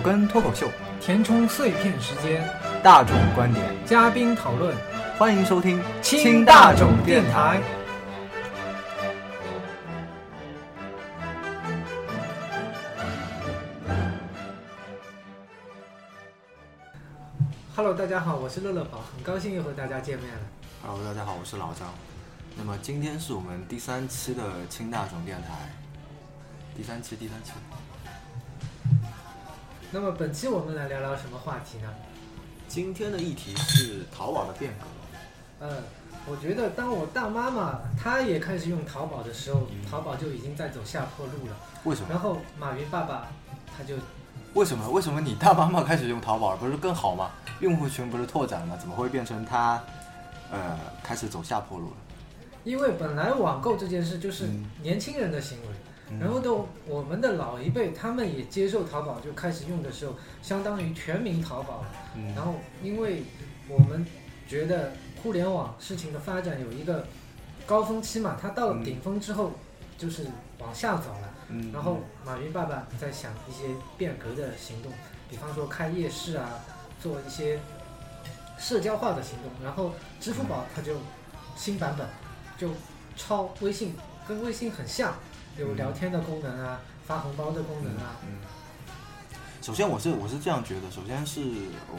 [0.00, 0.66] 草根脱口秀，
[0.98, 2.42] 填充碎片时间，
[2.82, 4.74] 大众观点，嘉宾讨论，
[5.18, 7.60] 欢迎收听清大种电台。
[17.76, 20.40] Hello，大家好，我是乐乐宝，很高兴又和大家见面了。
[20.82, 21.86] Hello，大家好，我是老张。
[22.56, 25.48] 那么今天是我们第三期的清大种电台，
[26.74, 27.50] 第三期，第三期。
[29.92, 31.88] 那么本期我们来聊聊什么话题呢？
[32.68, 35.66] 今天的议题是淘宝的变革。
[35.66, 35.82] 嗯，
[36.26, 41.56] 我觉得当我大妈妈她也开始用淘宝的时候，嗯淘宝就已经在走下坡路了。
[41.82, 42.06] 为什么？
[42.08, 43.26] 然后马云爸爸
[43.76, 43.96] 他就
[44.54, 44.88] 为什么？
[44.88, 47.32] 为什么你大妈妈开始用淘宝，不是更好吗？
[47.58, 48.76] 用户群不是拓展了吗？
[48.78, 49.82] 怎么会变成他，
[50.52, 51.96] 呃，开始走下坡路了？
[52.62, 61.86] 因为本来网购这件事就是嗯年轻人的行为，嗯然后都我们的老一辈他们也接受淘宝，就开始用的时候，相当于全民淘宝了。
[62.16, 63.22] 嗯然后因为
[63.68, 64.04] 我们
[64.48, 67.06] 觉得互联网事情的发展有一个
[67.66, 69.52] 高峰期嘛，它到了嗯顶峰之后
[69.96, 70.26] 就是
[70.58, 71.34] 往下走了。
[71.48, 74.90] 嗯然后马云爸爸在想一些变革的行动，
[75.28, 76.48] 比方说开夜市啊，
[77.00, 77.58] 做一些
[78.58, 79.50] 社交化的行动。
[79.64, 80.94] 然后支付宝它就
[81.56, 82.06] 新版本
[82.56, 82.70] 就
[83.16, 83.94] 抄微信，
[84.26, 85.14] 跟微信很像，
[85.58, 88.16] 有嗯聊天的功能啊，发红包的功能啊。
[88.22, 88.38] 嗯，
[89.62, 91.40] 首先我是我是这样觉得，首先是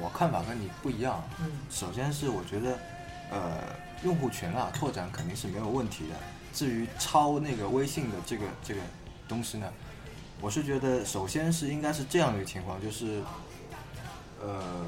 [0.01, 1.23] 我看法跟你不一样。
[1.39, 2.77] 嗯首先是我觉得，
[3.29, 3.57] 呃，
[4.03, 6.15] 用户群啊拓展肯定是没有问题的。
[6.53, 8.81] 至于抄那个微信的这个这个
[9.27, 9.71] 东西呢，
[10.41, 13.21] 我是觉得首先是应该是这样的一个情况，就是，
[14.41, 14.85] 呃，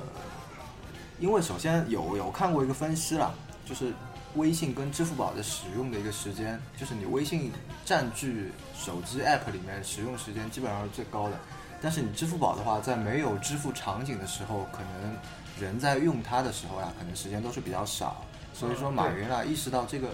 [1.19, 3.34] 因为首先有有看过一个分析啦，
[3.66, 3.94] 就是
[4.36, 7.52] 微信跟支付宝的使用的一个时间，就是你微信
[7.86, 11.38] 占据手机 app 里面使用时间基本上是最高的。
[11.82, 15.16] 但是你支付宝的话，在没有支付场景的时候，可能
[15.60, 18.26] 人在用它的时候呀，可能时间都是比较少。
[18.54, 20.10] 所以说，马云啊意识到这个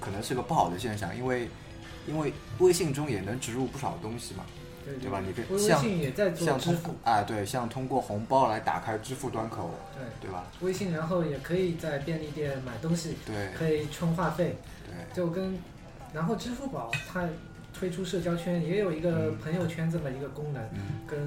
[0.00, 1.48] 可能是个不好的现象，因为
[2.06, 4.44] 因为微信中也能植入不少东西嘛，
[4.88, 5.20] 对对吧？
[5.20, 10.44] 你这微信也在做像通支付，啊，对，像通过红包来打开支付端口，对，对吧？
[10.60, 14.56] 微信然后也可以在便利店买东西，对可以充话费，
[14.86, 15.58] 对，就跟
[16.12, 17.28] 然后支付宝它
[17.72, 20.80] 推出社交圈也有一个嗯朋友圈这么一个功能，嗯。
[21.06, 21.18] 跟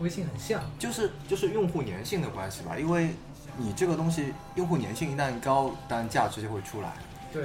[0.00, 0.60] 微信很像。
[0.78, 3.10] 就是就是用户粘性的关系吧，因为
[3.56, 6.92] 你这个东西用户粘性一旦高，当然价值就会出来。
[7.32, 7.44] 对，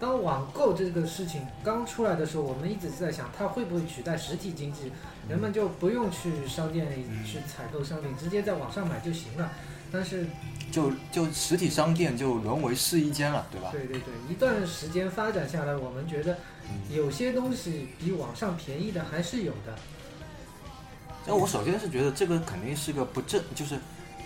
[0.00, 4.92] 当网购这个事情刚出来的时候，我们一直在想它会不会取代实体经济，
[5.28, 9.50] 人们就不用去商店里嗯去采购商品，直接在网上买就行了。
[9.90, 10.26] 但是，
[10.70, 13.70] 就就实体商店就沦为试衣间了，对吧？
[13.72, 16.34] 对对对，一段时间发展下来，我们觉得
[16.64, 16.94] 嗯。
[16.94, 19.74] 有些东西比网上便宜的还是有的。
[21.26, 23.78] 那我首先是觉得这个肯定是个不正，就是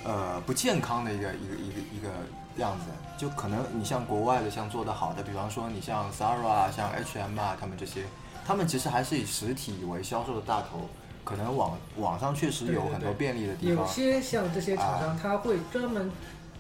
[0.05, 2.09] 呃不健康的一个一个一个一个
[2.57, 2.87] 样子。
[3.17, 8.05] 就可能你像国外的，像做得好的，比方说你像 Zara 啊，像 H&M 啊，他们这些，
[8.45, 10.89] 他们其实还是以实体为销售的大头。
[11.25, 13.87] 可能网网上确实有很多便利的地方有。
[13.87, 16.11] 些像这些厂啊商，他会专门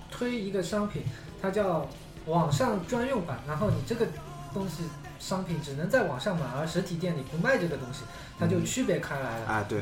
[0.08, 1.02] 推一个商品，
[1.42, 1.84] 它叫
[2.26, 4.06] 网上专用版，然后你这个
[4.54, 4.84] 东西
[5.18, 8.04] 商品只能在网上买，而实体店里不卖这个东西，
[8.38, 9.46] 它就嗯区别开来了。
[9.46, 9.80] 啊，对，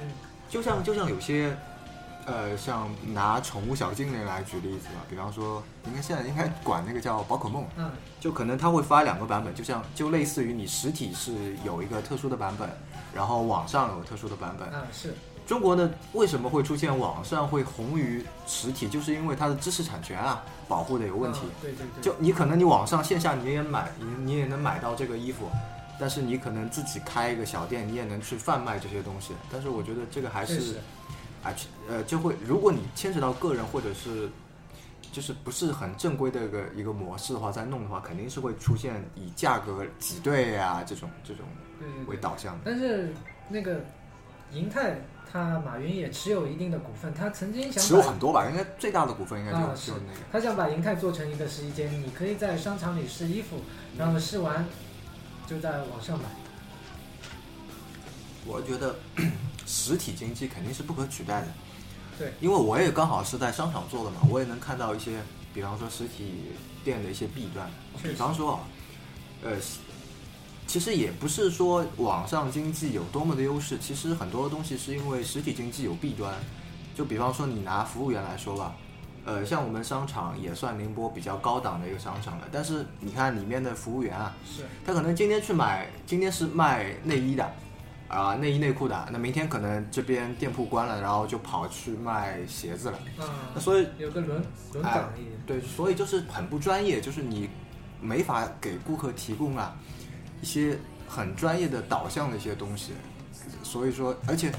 [0.00, 0.08] 嗯，
[0.48, 1.56] 就像就像有些，
[2.30, 12.70] 呃，像拿宠物小精灵来举例子吧，比方说，应该现在应该管那个叫宝可梦，嗯，就可能它会发两个版本，就像就类似于你实体是有一个特殊的版本，
[13.12, 14.68] 然后网上有特殊的版本。
[14.72, 15.12] 嗯是，
[15.44, 21.40] 中国呢为什么会出现网上会红于实体，就是因为它的知识产权啊保护的有问题。
[21.42, 25.50] 嗯对对对，就你可能你网上线下你也买，你你也能买到这个衣服，
[25.98, 29.34] 但是你可能自己开一个小店，你也能去贩卖这些东西。
[29.50, 30.80] 但是我觉得这个还是
[31.42, 31.54] 啊，
[31.88, 34.28] 呃，就会如果你牵扯到个人或者是
[35.12, 41.44] 就是不是很正规的一个一个模式的话，再弄的话，肯定是会出现以价格挤兑啊这种这种。
[42.06, 42.60] 为导向的。
[42.62, 43.10] 但是
[43.48, 43.80] 那个
[44.52, 44.98] 银泰，
[45.32, 50.20] 他马云也持有一定的股份，他曾经想持有很多吧，应该最大的股份应该就、啊就是那个。
[50.30, 53.56] 他想把银泰做成一个试衣间，你可以在商场里试衣服，
[53.96, 54.66] 然后试完
[55.46, 56.24] 就在网上买。
[58.46, 58.94] 我觉得
[59.70, 61.46] 实体经济肯定是不可取代的。
[62.18, 65.22] 对，因为我也刚好是在商场做的嘛，我也能看到一些，
[65.54, 66.42] 比方说实体
[66.84, 67.70] 店的一些弊端。
[68.02, 68.60] 比方说啊，
[69.44, 69.52] 呃，
[70.66, 76.34] 其实也不是说网上经济有多么的优势，其实很多东西是因为实体经济有弊端。
[76.94, 78.74] 就比方说你拿服务员来说吧，
[79.24, 87.50] 呃，像我们商场也算宁波比较高档的一个商场了，但是你看里面的服务员啊，是，他可能今天去买，今天是卖内衣的，
[88.10, 92.98] 啊、内衣内裤的，那明天可能这边店铺关了，然后就跑去卖鞋子了。
[93.18, 93.24] 嗯
[93.54, 94.42] 那啊，所以有个轮
[94.72, 95.32] 轮哎岗一点。
[95.46, 97.48] 对，所以就是很不专业，就是你
[98.00, 99.76] 没法给顾客提供啊
[100.42, 100.76] 一些
[101.06, 102.94] 很专业的导向的一些东西。
[103.62, 104.50] 所以说，而且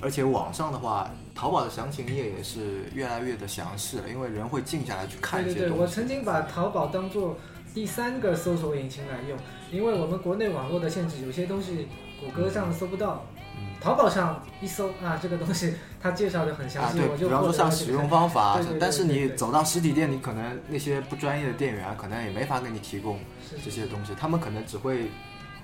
[0.00, 5.94] 而且网上的话，淘宝的详情页也是越来越的详细了，因为人会静下来去看对对对，我一些东西。
[5.94, 7.36] 曾经把淘宝当做
[7.72, 9.38] 第三个搜索引擎来用，
[9.70, 11.86] 因为我们国内网络的限制，有些东西
[12.24, 13.24] 谷歌上搜不到，
[13.56, 13.74] 嗯。
[13.80, 23.20] 淘宝上一搜啊，这个东西它介绍的很详啊，细，对，我就比方说像使用方法啊对对对，但是你走到实体店，你可能那些不专业的店员啊，可能也没法给你提供
[23.62, 25.10] 这些东西，他们可能只会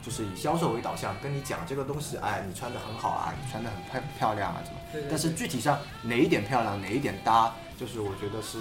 [0.02, 5.06] 就是以销售为导向，跟你讲这个东西，哎，你穿的很好啊，你穿的很漂漂亮啊，什么。
[5.08, 8.58] 但是具体上哪一点漂亮，哪一点搭，就是我觉得是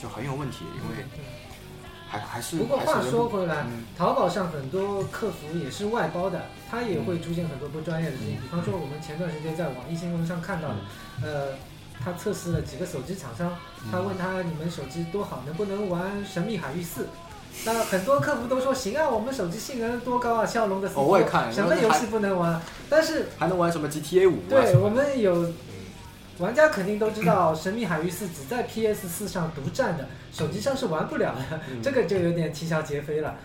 [0.00, 1.20] 就很有问题，因为对
[2.10, 8.34] 还还是不过话说回来，嗯淘宝上很多客服也是外包的，他也会出现很多不专业的事情。
[8.34, 10.76] 嗯比方说，我们前段时间在网易新闻上看到的，
[11.22, 11.46] 呃，
[12.04, 13.52] 他测试了几个手机厂商，
[13.84, 17.02] 嗯他问他你们手机多好，能不能玩《神秘海域四》？
[17.64, 22.60] 那很多客服都说行啊，我们手机性能多高啊，骁龙的什么游戏不能玩？
[22.88, 25.54] 但是还能玩什么 GTA 五啊对我们有嗯
[26.40, 33.36] 玩家肯定都知道，《神秘海域四》只在 PS 四上独占的，手机上是玩不了的，嗯这个就有点啼笑皆非了。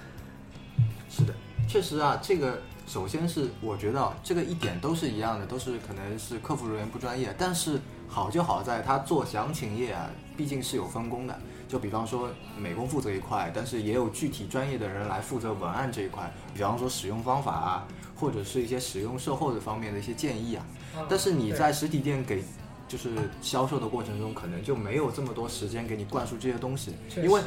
[1.09, 1.33] 是的，
[1.67, 11.37] 确实啊，这个首先是我觉得啊这个一点都是一样的，都是可能是客服人员不专业，但是好就好在他做详情页啊，毕竟是有分工的。
[11.67, 20.65] 就比方说美工负责一块，但是也有具体专业的人来负责文案这一块，比方说使用方法啊，或者是一些使用售后的方面的一些建议啊。
[20.95, 22.43] 啊但是你在实体店给
[22.87, 23.09] 就是
[23.41, 27.41] 销售的过程中，可能就没有这么多时间给你灌输这些东西，因为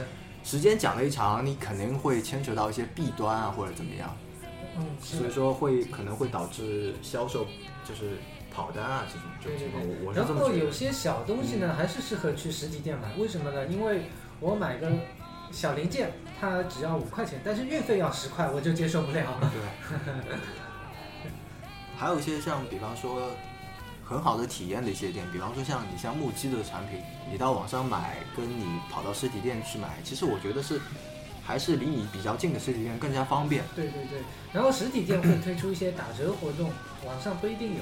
[0.45, 4.17] 时间讲的一长，你肯定会牵扯到一些弊端啊，或者怎么样。
[4.77, 7.47] 嗯，所以说会可能会导致销售
[7.85, 8.19] 就是
[8.55, 10.71] 跑单啊这种这种情况，然后有。
[10.71, 13.15] 些小东西呢，还是适合去实体店买。
[13.17, 13.67] 为什么呢？
[13.67, 14.03] 因为
[14.39, 14.89] 我买个
[15.51, 19.25] 小零件，它只要五块钱，但是运费要十块，我就接受不了。
[19.41, 20.37] 对。
[21.99, 23.31] 还有一些像比方说
[24.09, 27.01] 很好的体验的一些店，比方说像你像木屐的产品，
[27.31, 30.81] 你到网上买，跟你跑到实体店去买，其实我觉得是
[31.45, 33.63] 还是离你比较近的实体店更加方便。
[33.77, 34.21] 对对对，
[34.51, 36.71] 然后实体店会推出一些打折活动，
[37.07, 37.81] 网上不一定有。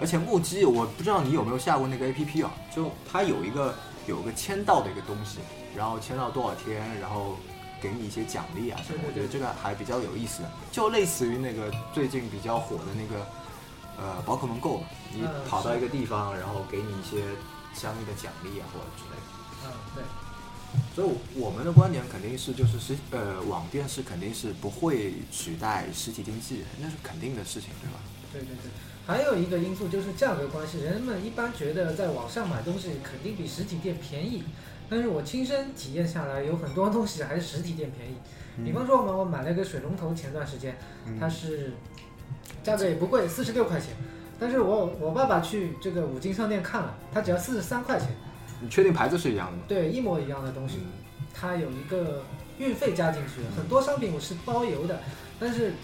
[0.00, 2.54] 而且木屐，我不知道你有没有下过那个 APP 啊？
[2.72, 3.74] 就它有一个
[4.06, 5.38] 有个签到的一个东西，
[5.74, 7.34] 然后签到多少天，然后
[7.80, 9.00] 给你一些奖励啊什么。
[9.08, 13.26] 我觉得这个还比较有意思，就类似于那个最近比较火的那个
[13.98, 17.22] 呃宝可梦 Go，嘛你嗯跑到一个地方，然后给你一些
[17.74, 19.26] 相应的奖励啊或者之类的。
[19.66, 20.04] 嗯，对。
[20.94, 21.08] 所以
[21.38, 27.98] 我们的观点肯定是，就是实呃网店是肯定是不会取代实体经济，那是肯定的事情，对吧？
[28.32, 28.70] 对对对，
[29.06, 34.44] 还有一个因素就是价格关系，人们一般觉得在网上买东西肯定比实体店便宜，
[34.90, 38.16] 但是我亲身体验下来，有很多东西还是实体店便宜。
[38.64, 40.76] 比方说，我们我买了个水龙头，前段时间
[41.06, 41.72] 嗯它是
[42.62, 43.90] 价格也不贵，四十六块钱，
[44.38, 48.08] 但是我我爸爸去这个五金商店看了，他只要四十三块钱，
[48.60, 49.62] 你确定牌子是一样的吗？
[49.68, 50.92] 对，一模一样的东西，嗯
[51.38, 52.24] 它有一个
[52.58, 55.00] 运费加进去，很多商品我是包邮的，
[55.38, 55.74] 但是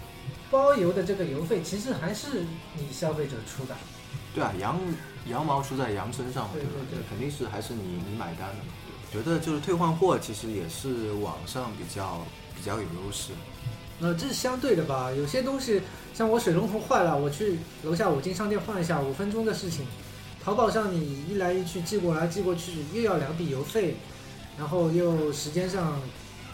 [0.49, 2.43] 包邮的这个邮费其实还是
[2.75, 3.75] 你消费者出的。
[4.33, 4.79] 对啊，羊
[5.27, 8.73] 羊毛出在羊身上嘛，对吧对对肯定是还是你你买单的嘛。
[9.11, 13.31] 觉得就是退换货，其实也是网上比较比较有优势。
[14.03, 15.09] 呃，这是相对的吧？
[15.09, 15.81] 有些东西
[16.13, 19.85] 像我水龙头坏了，我去楼下五金商店换一下，五分钟的事情。
[20.43, 23.95] 淘宝上你一来一去寄过来寄过去，又要两笔邮费，
[24.57, 26.01] 然后又时间上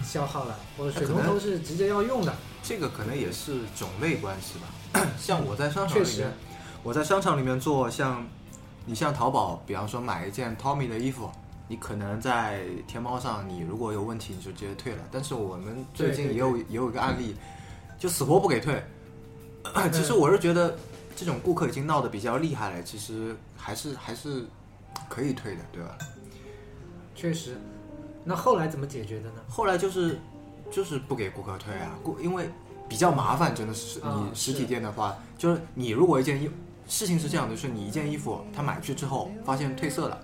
[0.04, 0.60] 消耗了。
[0.78, 5.08] 我水龙头是直接要用的，这个可能也是种类关系吧。
[5.18, 6.32] 像我在商场里面，
[6.84, 8.28] 我在商场里面做，像
[8.86, 11.32] 你像淘宝，比方说买一件 Tommy 的衣服，
[11.70, 15.04] 你可能在天猫上，你如果有问题你就直接退了。
[15.10, 17.36] 但是我们最近也有也有一个案例，
[17.98, 18.84] 就死活不给退。
[19.94, 20.76] 其实我是觉得
[21.16, 24.46] 这种顾客已经闹得比较厉害了，其实还是还是
[25.08, 25.98] 可以退的，对吧？
[27.16, 27.56] 确实。
[28.26, 29.42] 那后来怎么解决的呢？
[29.48, 30.20] 后来就是
[30.72, 32.50] 就是不给顾客退啊，顾因为
[32.88, 36.50] 比较麻烦，真的是啊你实体店的话，就是你如果一件衣，
[36.88, 40.20] 事情是这样的，就是你一件衣服他买去之后发现褪色了，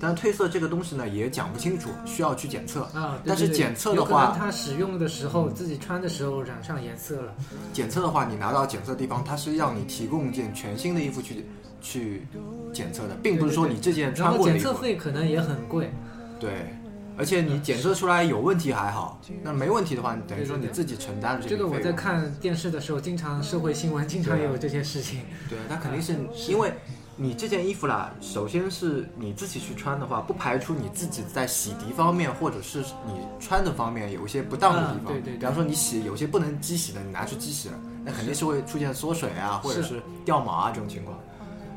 [0.00, 2.84] 但褪色这个东西呢也讲不清楚，需要去检测。
[2.94, 7.34] 啊，对但是检测的话它使用的时候自己穿的时候染上颜色了。
[7.72, 11.44] 检测的话，你拿到检测地方，它是让你提供一件全新的衣服去
[11.82, 12.26] 去
[12.72, 14.72] 检测的，并不是说你这件穿过的衣服。
[14.72, 15.92] 费可能也很贵。
[16.38, 16.74] 对，
[17.18, 21.92] 而且你检测出来有问题还好，那没问题的话，你等于说你自己承担了这个我在。
[21.92, 25.20] 看电视的时候，经常社会新闻经常对啊有这些事情。
[25.50, 26.16] 对，那肯定是
[26.50, 26.72] 因为
[27.16, 35.04] 你这件衣服啦，首先是你自己去穿的话，不排除你自己在洗涤方面，或者是你穿的方面有一些不当的地方。
[35.04, 37.74] 嗯对对对比方说你洗有些不能机洗的，你拿去机洗了，
[38.04, 41.18] 那肯定是会出现缩水啊，或者是掉毛啊这种情况。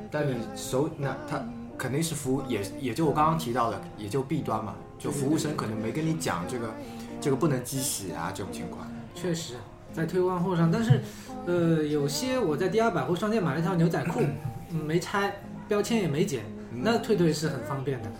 [0.09, 1.43] 但你手那它
[1.77, 6.69] 肯定是服务，也也就我刚刚提到的，也就弊端嘛，就服务生可能没跟你讲这个
[7.19, 8.87] 这个不能机洗啊这种情况。
[9.15, 9.55] 确实，
[9.91, 11.01] 在退换货上，但是，
[11.45, 14.35] 呃，有些我在第二百货商店买了一条牛仔裤，嗯，
[14.73, 15.35] 没拆，
[15.67, 18.11] 标签也没剪，那退退是很方便的。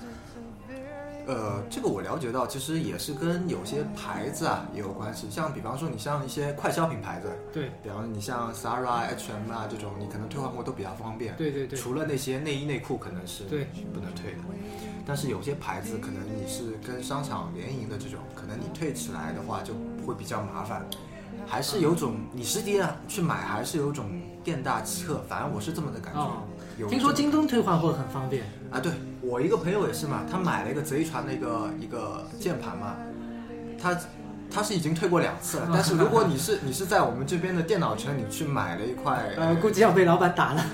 [1.25, 5.25] 呃，这个我了解到，其实也是跟有些牌子啊也有关系。
[5.31, 11.33] 像比方说，你像一些快消品牌子，对，比方说你像 Zara、H&M 啊这种，你可能退换货都比较方便。
[11.37, 14.39] 对对对，除了那些内衣内裤可能是对不能退的，
[15.05, 19.73] 但是有些牌子可能你是跟商场联营的这种，可能你退起来的话就
[20.05, 20.85] 会比较麻烦。
[21.45, 24.05] 还是有种你实体店去买，还是有种
[24.43, 26.19] 店大欺客，反正我是这么的感觉。
[26.19, 26.43] 哦
[26.75, 28.43] 有听说京东退换货很方便。
[28.71, 32.95] 啊，对我一个朋友也是嘛，他买了一个贼船的一个一个键盘嘛，
[33.79, 33.95] 他
[34.53, 40.63] 他是已经退过两次了， 但是如果你是你是在我们这边的电脑城，你去买了一块， 呃，估计要被老板打了。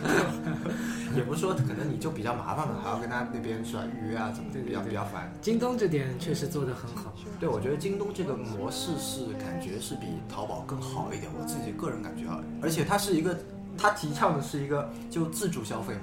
[1.16, 5.32] 也不是说可能你就比较麻烦了，还要跟他那边是吧预约啊，怎么对对比较比较烦。
[5.42, 7.12] 京东这点确实做得很好。
[7.40, 13.36] 对，我觉得京东这个模式是感觉是比淘宝更好一点，我自己个人感觉啊，而且它是一个，
[13.76, 16.02] 它提倡的是一个就自助消费嘛，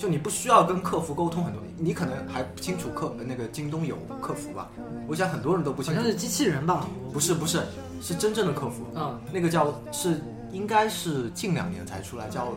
[0.00, 4.70] 就你不需要跟客服沟通很多，你可能还不清楚客那个京东有客服吧？
[5.06, 6.88] 我想很多人都不清楚好像，是机器人吧？
[7.12, 7.62] 不是不是，
[8.00, 10.18] 是真正的客服，嗯，那个叫是
[10.52, 12.48] 应该是近两年才出来，叫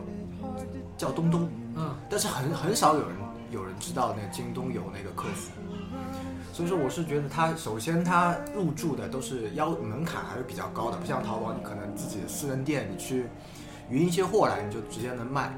[0.96, 1.46] 叫东东，
[1.76, 3.10] 嗯，但是很很少有人
[3.50, 5.50] 有人知道那个京东有那个客服，
[6.50, 13.26] 所以说我是觉得它首先它入驻的都是要门槛还是比较高的，不像淘宝你可能自己的私人店你去
[13.90, 15.52] 匀一些货来你就直接能卖。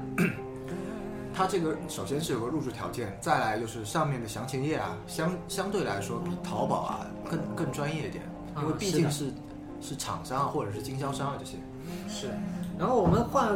[1.37, 8.23] 它这个首先是有个入驻条件，再来就是上面的详情页啊，相相对来说比淘宝啊更更专业一点，
[8.59, 9.31] 因为毕竟是
[9.79, 11.57] 是厂商啊或者是经销商啊这些。
[12.09, 12.31] 是。
[12.79, 13.51] 然后我们话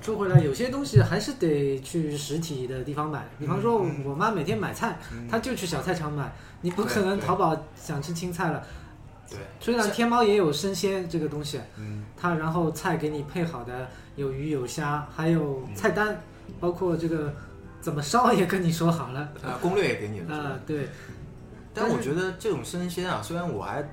[0.00, 3.26] 说回来，有些东西还是得去实体的地方买。
[3.36, 4.96] 比方说，我妈每天买菜，
[5.28, 8.62] 她就去小菜场买，你不可能淘宝想吃青菜了。
[9.28, 16.18] 对，虽然天猫也有生鲜这个东西，嗯，它然后菜给你配好的有鱼有虾，还有菜单，
[16.60, 17.32] 包括这个
[17.80, 19.20] 怎么烧也跟你说好了。
[19.44, 20.36] 啊，攻略也给你了。
[20.36, 20.88] 啊、对，
[21.72, 23.88] 但我觉得这种生鲜啊，虽然我还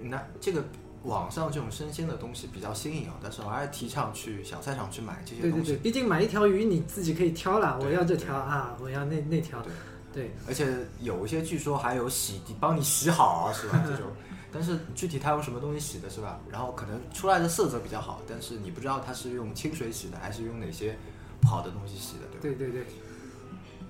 [0.00, 0.62] 那这个
[1.04, 5.56] 网上这种生鲜的东西比较新颖啊，但是我还是提倡去小菜场去买这些东西。
[5.56, 9.72] 对对对，毕竟买一条鱼你自己可以挑了，我要这条啊，我要那那条对，
[10.12, 10.66] 对，而且
[11.00, 13.82] 有一些据说还有洗涤，帮你洗好是吧？
[13.86, 14.06] 这种，
[14.52, 16.40] 但是具体它用什么东西洗的是吧？
[16.50, 20.98] 然后可能出来的色泽比较好，但是你不知道它是用清水洗的还是用哪些不
[21.44, 22.58] 好的东西洗的，对吧？
[22.58, 22.86] 对对对，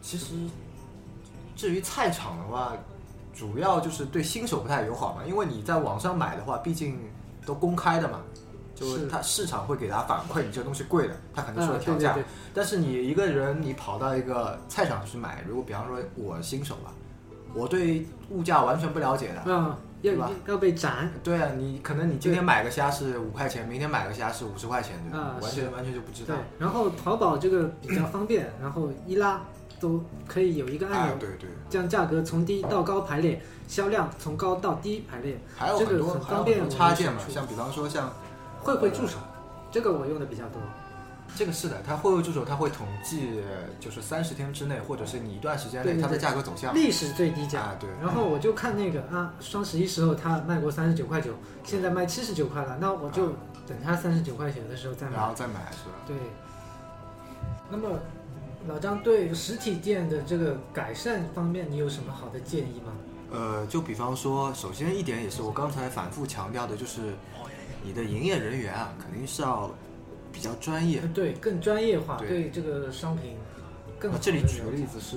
[0.01, 0.35] 其实
[1.55, 2.73] 至于菜场的话，
[3.35, 6.99] 主要就是对新手不太友好嘛，因为你在网上买的话，毕竟
[7.45, 8.21] 都公开的嘛，
[8.75, 12.13] 就是是它市场会给他反馈你这东西贵的，他可能说啊，调价。
[12.13, 16.93] 对对对，但是你一个人你跑到一个菜场去买，如果比方说我新手吧，
[17.55, 25.19] 我对物价完全不了解的，嗯，要吧要被斩，对啊，你可能你今天买个虾是五块钱，明天买个虾是五十块钱，对吧？
[25.19, 29.41] 啊完全完全就不知道对。，然后淘宝这个比较方便，然后一拉
[29.81, 38.13] 都可以有一个按哎钮，，对对，将价格从低到高排列，销量从高到低排列，还有这个很方便插件嘛像比方说像
[38.61, 39.19] 慧慧助手，
[39.71, 40.61] 这个我用的比较多。
[41.37, 43.43] 这个是的，它慧慧助手它会统计，
[43.79, 46.75] 就是三十天之内，或者是你一段时间内它的价格走向。
[46.75, 47.61] 历史最低价。
[47.61, 47.91] 啊，对。
[48.03, 53.29] 然后我就看那个啊，双十一时候它卖过三十九块九，现在卖七十九块了，那我就
[53.67, 55.17] 等它三十九块钱的时候再买。
[55.17, 55.95] 然后再买是吧？
[56.07, 56.17] 对。
[57.71, 57.99] 那么，
[58.67, 62.93] 老张对实体店的这个改善方面，你有什么好的建议吗？
[63.33, 67.13] 呃，就比方说，首先一点也是我刚才反复强调的，就是
[67.83, 69.69] 你的营业人员啊，肯定是要
[70.37, 71.01] 比较专业。
[71.01, 73.39] 呃对，更专业化，对对这个商品
[73.99, 75.17] 更好这里举个例子是，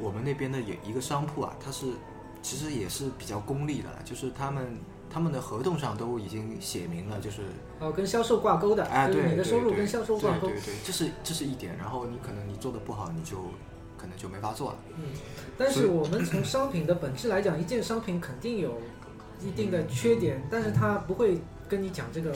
[0.00, 1.86] 我们那边的也一个商铺啊，它是
[2.42, 4.76] 其实也是比较功利的，就是他们
[5.08, 7.42] 他们的合同上都已经写明了，就是
[7.78, 10.56] 哦，跟销售挂钩的，哎，就是对对对你的收入跟销售挂钩对。
[10.56, 11.76] 对对，这是这是一点。
[11.78, 13.36] 然后你可能你做的不好，你就
[13.96, 14.78] 可能就没法做了。
[14.96, 15.04] 嗯，
[15.56, 18.80] 但是我们从商品的本质来讲，一件商品肯定有
[19.40, 22.34] 一定的缺点，但是它不会跟你讲这个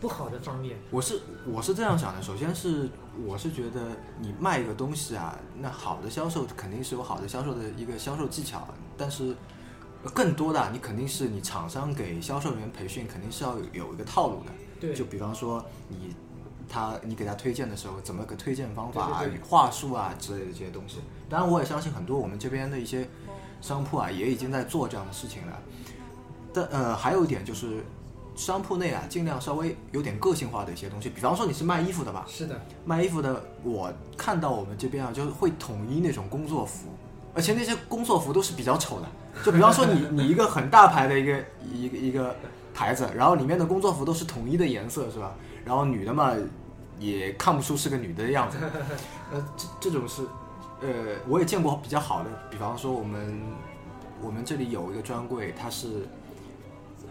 [0.00, 0.76] 不好的方面。
[0.90, 2.88] 我是我是这样想的，首先是
[3.26, 3.80] 我是觉得
[4.20, 9.34] 你卖一个东西啊，那好的销售肯定是有好的销售的一个销售技巧，但是
[10.04, 14.52] 呃更多的啊你肯定是你厂商给销售人员培训，肯定是要有有一个套路的。
[14.80, 16.14] 对就比方说你
[16.68, 20.98] 他你给他推荐的时候，怎么个推荐方法啊、对对对话术啊之类的这些东西。
[21.28, 23.08] 当然，我也相信很多我们这边的一些
[23.60, 25.58] 商铺啊，也已经在做这样的事情了。
[26.52, 27.84] 但呃，还有一点就是。
[28.38, 36.86] 商铺内啊，尽量稍微有点个性化的一些东西，比方说你是卖衣服的吧，是的，卖衣服的，我看到我们这边啊，就是会统一那种工作服，
[37.34, 39.08] 而且那些工作服都是比较丑的。
[39.44, 42.36] 就比方说你 你一个很大牌的一个一个一个
[42.72, 45.34] 牌子，然后里面的工作服都是统一的颜色，是吧？
[45.64, 46.32] 然后女的嘛，
[47.00, 48.56] 也看不出是个女的样子。
[49.32, 50.22] 呃，这这种是，
[50.80, 50.88] 呃，
[51.26, 53.42] 我也见过比较好的，比方说我们
[54.22, 56.06] 我们这里有一个专柜，它是。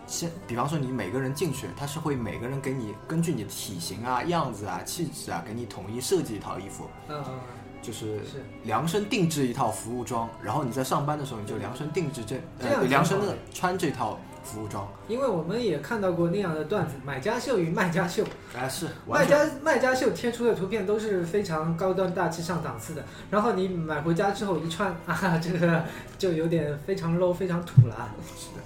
[0.08, 7.34] 先，比方说你每个人进去，他是会每个人给你根据你的体型啊、样子啊、气质啊，给你统一设计一套衣服，嗯嗯
[7.80, 12.42] 就是是量身定制一套服务装，然后你在上班的时候你就量身定制这
[12.88, 18.26] 量身的穿这套服务装，因为我们也看到过那样的段子，买家秀与卖家秀，
[18.58, 25.84] 哎是卖家卖家秀贴出的图片都是非常高端大气上档次的，然后你买回家之后一穿啊，这个
[26.18, 28.16] 就有点非常 low 非常土了啊。
[28.36, 28.62] 是的。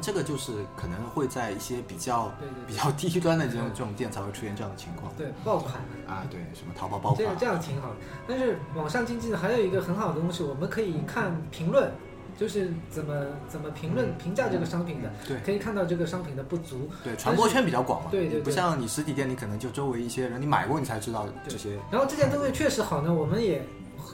[0.00, 2.32] 这个就是可能会在一些比较
[2.66, 5.74] 比较 低端的这种这种店才会出现这样的情况对，爆款。
[6.06, 7.96] 啊，对，什么淘宝爆款这样，这样挺好的。
[8.28, 11.90] 但是网上经济呢，还有一个很好的东西，我们可以看评论，
[12.38, 16.88] 就是怎么怎么评论评价这个商品的，对可以看到这个商品的不足。
[17.02, 23.66] 对，传播圈比较广嘛，对对对不像你实体店，你可能就周围一些人，你买过你才知道这些，然后这件东西确实好呢，我们也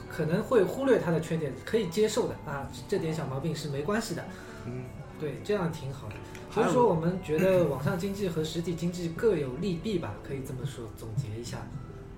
[0.09, 4.23] 可能会忽略它的缺点，可以接受的啊，这点小毛病是没关系的。
[4.65, 4.83] 嗯，
[5.23, 6.15] 对，这样挺好的。
[6.51, 11.57] 所以说，我们觉得网上经济和实体经济各有利弊吧，可以这么说，总结一下，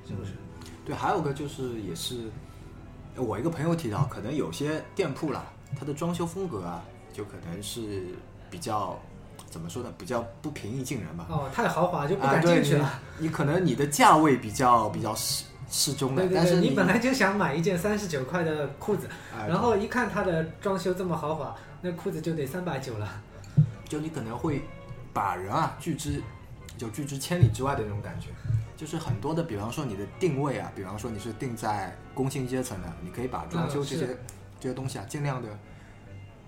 [0.08, 0.32] 是不是？
[0.84, 2.22] 对，还有个就是也是
[3.16, 5.46] 呃我一个朋友提到，可能有些店铺啦，
[5.80, 8.08] 它的装修风格啊，就可能是
[8.50, 9.00] 比较
[9.50, 11.28] 怎么说呢，比较不平易近人吧。
[11.30, 13.00] 哦，太豪华就不啊，敢进去了。
[13.20, 23.22] 你，你可能你的价位比较比较适适中的，对对对，但是你本来就想买一件三十九块的裤子，啊然后一看它的装修这么豪华，那裤子就得三百九了。
[23.88, 24.64] 就你可能会
[25.14, 26.20] 把人啊拒之
[26.76, 28.30] 就拒之千里之外的那种感觉。
[28.76, 34.08] 就是很多的，比方说你的定位啊，比方说你是定在工薪阶层的，你可以把装修嗯这些、
[34.60, 35.48] 这些东西啊，尽量的，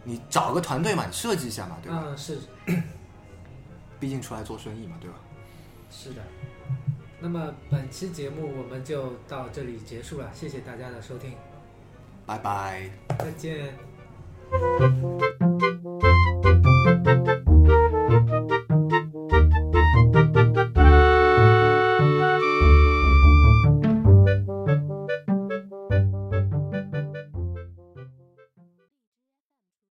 [0.04, 2.04] 你找个团队嘛，你设计一下嘛，对吧？
[2.04, 2.40] 嗯，是
[4.00, 5.18] 毕竟出来做生意嘛，对吧？
[5.92, 6.22] 是的。
[7.22, 11.32] 那么本期节目我们就到这里结束了，谢谢大家的收听，
[12.26, 12.90] 拜拜。
[13.20, 13.87] 再见。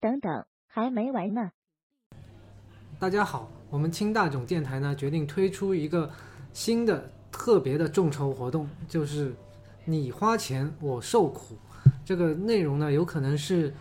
[0.00, 1.50] 等等，还没完呢。
[2.98, 6.10] 大家好，我们清大冢电台呢决定推出一个
[6.52, 9.32] 新的特别的众筹活动，就是
[9.84, 11.56] 你花钱我受苦。
[12.04, 13.72] 这个内容呢有可能是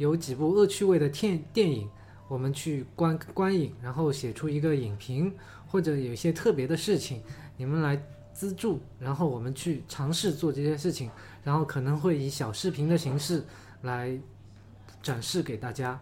[0.00, 1.86] 有几部恶趣味的电电影，
[2.26, 5.30] 我们去观观影，然后写出一个影评，
[5.66, 7.22] 或者有一些特别的事情，
[7.58, 11.10] 你们来资助，然后我们去尝试做这些事情，
[11.44, 13.44] 然后可能会以小视频的形式
[13.82, 14.18] 来
[15.02, 16.00] 展示给大家。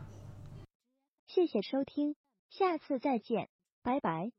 [1.27, 2.15] 谢谢收听，
[2.51, 3.49] 下次再见，
[3.83, 4.31] 拜拜。